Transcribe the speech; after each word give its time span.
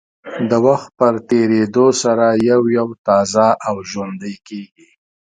د 0.49 0.51
وخت 0.67 0.89
په 0.99 1.07
تېرېدو 1.29 1.85
سره 2.03 2.25
یو 2.49 2.61
یو 2.77 2.87
تازه 3.07 3.47
او 3.67 3.75
ژوندۍ 3.91 4.35
کېږي. 4.47 4.89